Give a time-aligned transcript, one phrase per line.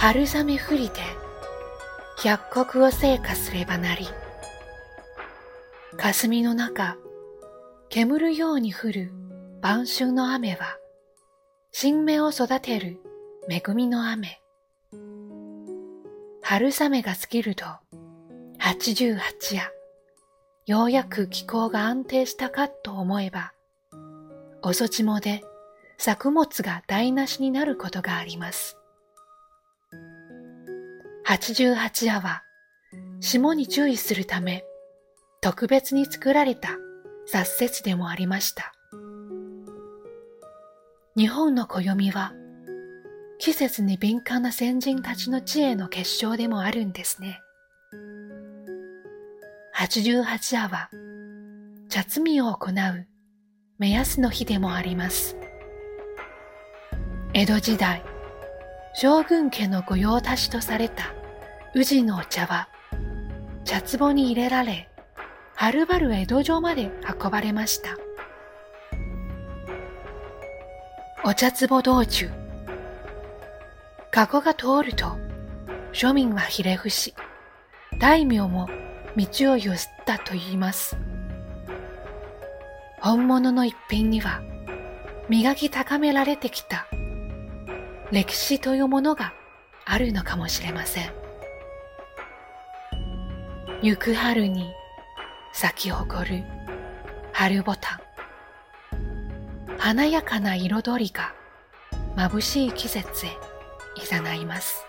[0.00, 1.00] 春雨降りて
[2.22, 4.06] 百国を成果すればなり
[5.96, 6.96] 霞の中
[7.88, 9.12] 煙るように降る
[9.60, 10.78] 晩春の雨は
[11.72, 13.00] 新芽を育てる
[13.50, 14.40] 恵みの雨
[16.42, 17.64] 春雨が過ぎると
[18.56, 19.72] 八十八夜
[20.66, 23.52] ようやく気候が安定したかと思えば
[24.62, 25.42] 遅ちもで
[25.98, 28.77] 作物が台無しになることがあります。
[31.30, 32.42] 八十八夜は
[33.20, 34.64] 霜に注意するため
[35.42, 36.70] 特別に作られた
[37.30, 38.72] 雑節でもありました。
[41.18, 42.32] 日本の暦は
[43.38, 47.40] 季節に敏感な先人たちの知恵の結晶でもあるんですね。
[49.74, 50.88] 八十八夜は
[51.90, 53.06] 茶摘みを行う
[53.78, 55.36] 目安の日でもあります。
[57.34, 58.02] 江戸時代、
[58.94, 61.17] 将軍家の御用達とされた
[61.74, 62.68] 宇治のお茶は、
[63.64, 64.88] 茶壺に入れられ、
[65.54, 66.90] はるばる江戸城まで
[67.22, 67.96] 運ばれました。
[71.24, 72.30] お茶壺道中。
[74.10, 75.18] カゴが通ると、
[75.92, 77.14] 庶民はひれ伏し、
[78.00, 78.68] 大名も
[79.16, 80.96] 道を譲ったと言います。
[83.00, 84.40] 本物の一品には、
[85.28, 86.86] 磨き高められてきた
[88.10, 89.34] 歴史というものが
[89.84, 91.27] あるのかもしれません。
[93.80, 94.72] ゆく春に
[95.52, 96.42] 咲き誇る
[97.32, 99.76] 春ボタン。
[99.78, 101.32] 華やかな彩りが
[102.16, 103.30] 眩しい季節へ
[103.96, 104.84] 誘います。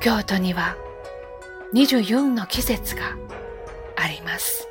[0.00, 0.76] 京都には
[1.72, 3.16] 24の季節が
[3.96, 4.69] あります。